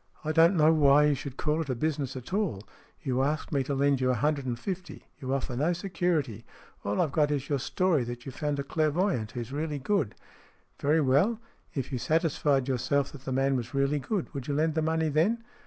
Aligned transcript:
"I 0.22 0.32
don't 0.32 0.54
know 0.54 0.70
why 0.70 1.04
you 1.04 1.14
should 1.14 1.38
call 1.38 1.62
it 1.62 1.78
business 1.80 2.14
at 2.14 2.34
all. 2.34 2.62
You 3.00 3.22
ask 3.22 3.50
me 3.52 3.62
to 3.64 3.74
lend 3.74 4.02
you 4.02 4.10
a 4.10 4.14
hundred 4.14 4.44
and 4.44 4.58
fifty. 4.58 5.06
You 5.18 5.32
offer 5.32 5.56
no 5.56 5.72
security. 5.72 6.44
All 6.84 7.00
I've 7.00 7.10
got 7.12 7.30
is 7.30 7.48
your 7.48 7.58
story 7.58 8.04
that 8.04 8.26
you've 8.26 8.34
found 8.34 8.58
a 8.58 8.64
clairvoyant 8.64 9.30
who's 9.30 9.50
really 9.50 9.78
good." 9.78 10.14
"Very 10.78 11.00
well. 11.00 11.40
If 11.74 11.90
you 11.90 11.96
satisfied 11.96 12.68
yourself 12.68 13.12
that 13.12 13.24
the 13.24 13.32
man 13.32 13.56
was 13.56 13.72
really 13.72 13.98
good, 13.98 14.28
would 14.34 14.46
you 14.46 14.52
lend 14.52 14.74
the 14.74 14.82
money 14.82 15.08
then?" 15.08 15.42